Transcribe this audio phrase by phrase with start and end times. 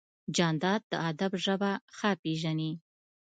[0.35, 2.71] جانداد د ادب ژبه ښه پېژني.